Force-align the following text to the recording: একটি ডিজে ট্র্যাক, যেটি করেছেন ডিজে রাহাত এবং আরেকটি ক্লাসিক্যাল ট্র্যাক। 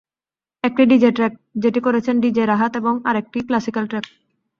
একটি 0.63 0.83
ডিজে 0.85 1.11
ট্র্যাক, 1.11 1.33
যেটি 1.55 1.79
করেছেন 1.79 2.15
ডিজে 2.21 2.43
রাহাত 2.45 2.71
এবং 2.75 2.93
আরেকটি 3.09 3.39
ক্লাসিক্যাল 3.47 3.85
ট্র্যাক। 3.87 4.05